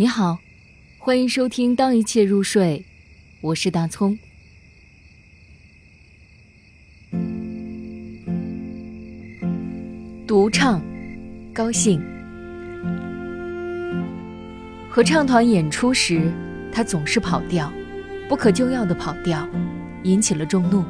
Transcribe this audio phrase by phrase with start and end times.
[0.00, 0.38] 你好，
[0.96, 2.84] 欢迎收听《当一切入睡》，
[3.40, 4.16] 我是大葱。
[10.24, 10.80] 独唱，
[11.52, 12.00] 高兴。
[14.88, 16.32] 合唱团演出时，
[16.72, 17.72] 他总是跑调，
[18.28, 19.48] 不可救药的跑调，
[20.04, 20.84] 引起了众怒。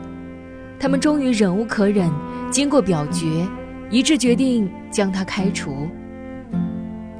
[0.79, 2.13] 他们终于忍无可忍，
[2.51, 3.49] 经过表决，
[3.91, 5.89] 一致决定将他开除。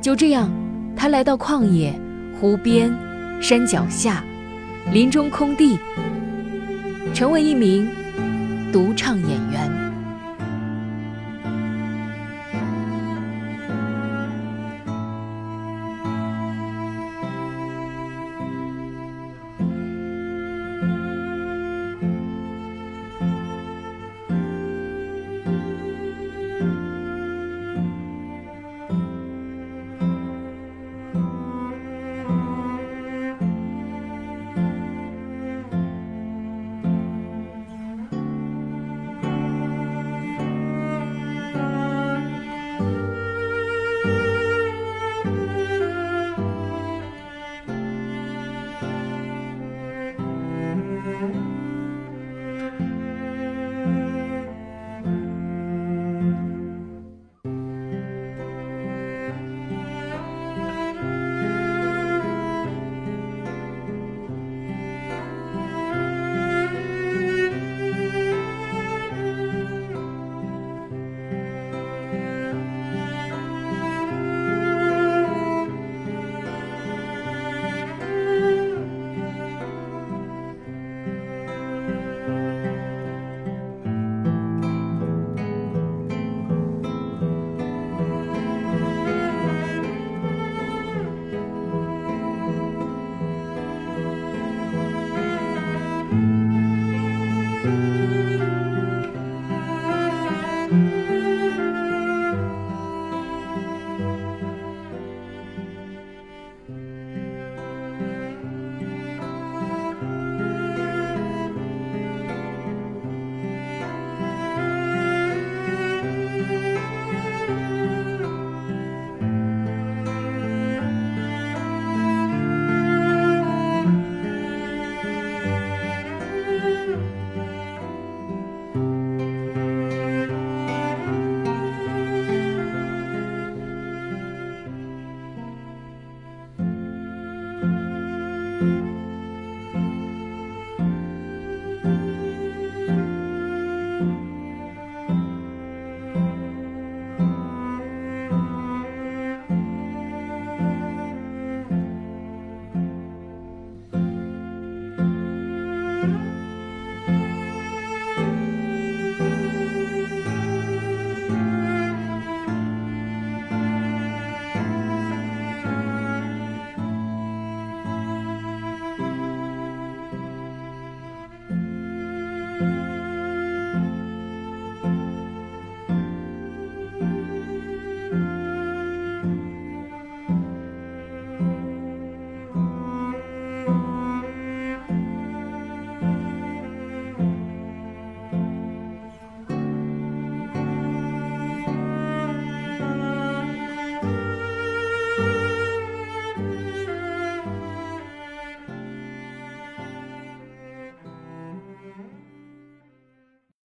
[0.03, 0.53] 就这样。
[1.01, 1.97] 他来到旷野、
[2.41, 2.93] 湖边、
[3.41, 4.25] 山脚下、
[4.93, 5.79] 林中空地，
[7.15, 7.89] 成为一名
[8.73, 9.78] 独唱演员。